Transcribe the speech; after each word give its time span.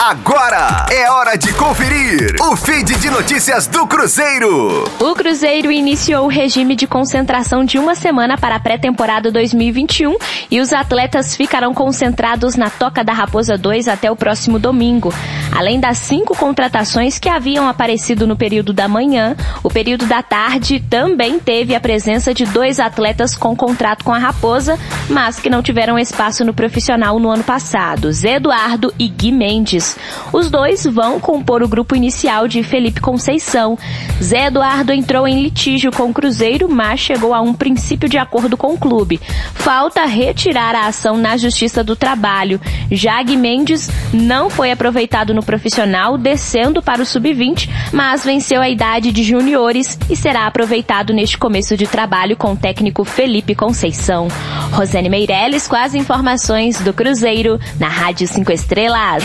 Agora 0.00 0.86
é 0.92 1.10
hora 1.10 1.36
de 1.36 1.52
conferir 1.54 2.36
o 2.40 2.54
feed 2.54 2.96
de 2.98 3.10
notícias 3.10 3.66
do 3.66 3.84
Cruzeiro. 3.84 4.84
O 5.00 5.14
Cruzeiro 5.16 5.72
iniciou 5.72 6.26
o 6.26 6.28
regime 6.28 6.76
de 6.76 6.86
concentração 6.86 7.64
de 7.64 7.80
uma 7.80 7.96
semana 7.96 8.38
para 8.38 8.54
a 8.54 8.60
pré-temporada 8.60 9.32
2021 9.32 10.16
e 10.52 10.60
os 10.60 10.72
atletas 10.72 11.34
ficarão 11.34 11.74
concentrados 11.74 12.54
na 12.54 12.70
Toca 12.70 13.02
da 13.02 13.12
Raposa 13.12 13.58
2 13.58 13.88
até 13.88 14.08
o 14.08 14.14
próximo 14.14 14.56
domingo. 14.56 15.12
Além 15.50 15.80
das 15.80 15.98
cinco 15.98 16.36
contratações 16.36 17.18
que 17.18 17.28
haviam 17.28 17.68
aparecido 17.68 18.24
no 18.24 18.36
período 18.36 18.72
da 18.72 18.86
manhã, 18.86 19.34
o 19.64 19.68
período 19.68 20.06
da 20.06 20.22
tarde 20.22 20.78
também 20.78 21.40
teve 21.40 21.74
a 21.74 21.80
presença 21.80 22.32
de 22.32 22.44
dois 22.44 22.78
atletas 22.78 23.34
com 23.34 23.56
contrato 23.56 24.04
com 24.04 24.12
a 24.12 24.18
Raposa, 24.18 24.78
mas 25.10 25.40
que 25.40 25.50
não 25.50 25.60
tiveram 25.60 25.98
espaço 25.98 26.44
no 26.44 26.54
profissional 26.54 27.18
no 27.18 27.30
ano 27.30 27.42
passado, 27.42 28.10
Eduardo 28.24 28.94
e 28.96 29.08
Gui 29.08 29.32
Mendes. 29.32 29.87
Os 30.32 30.50
dois 30.50 30.84
vão 30.84 31.20
compor 31.20 31.62
o 31.62 31.68
grupo 31.68 31.94
inicial 31.94 32.48
de 32.48 32.62
Felipe 32.62 33.00
Conceição. 33.00 33.78
Zé 34.22 34.46
Eduardo 34.46 34.92
entrou 34.92 35.26
em 35.26 35.42
litígio 35.42 35.92
com 35.92 36.10
o 36.10 36.12
Cruzeiro, 36.12 36.68
mas 36.68 37.00
chegou 37.00 37.34
a 37.34 37.40
um 37.40 37.54
princípio 37.54 38.08
de 38.08 38.18
acordo 38.18 38.56
com 38.56 38.74
o 38.74 38.78
clube. 38.78 39.20
Falta 39.54 40.04
retirar 40.04 40.74
a 40.74 40.86
ação 40.86 41.16
na 41.16 41.36
Justiça 41.36 41.84
do 41.84 41.94
Trabalho. 41.94 42.60
Jag 42.90 43.36
Mendes 43.36 43.88
não 44.12 44.50
foi 44.50 44.70
aproveitado 44.70 45.34
no 45.34 45.42
profissional, 45.42 46.16
descendo 46.18 46.82
para 46.82 47.02
o 47.02 47.06
sub-20, 47.06 47.68
mas 47.92 48.24
venceu 48.24 48.60
a 48.60 48.68
idade 48.68 49.12
de 49.12 49.22
juniores 49.22 49.98
e 50.10 50.16
será 50.16 50.46
aproveitado 50.46 51.12
neste 51.12 51.38
começo 51.38 51.76
de 51.76 51.86
trabalho 51.86 52.36
com 52.36 52.52
o 52.52 52.56
técnico 52.56 53.04
Felipe 53.04 53.54
Conceição. 53.54 54.28
Rosane 54.72 55.08
Meirelles 55.08 55.66
com 55.66 55.76
as 55.76 55.94
informações 55.94 56.80
do 56.80 56.92
Cruzeiro 56.92 57.58
na 57.78 57.88
Rádio 57.88 58.26
5 58.26 58.52
Estrelas. 58.52 59.24